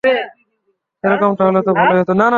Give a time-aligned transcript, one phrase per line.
[0.03, 2.13] সেরকমটা হলে তো ভালোই হতো।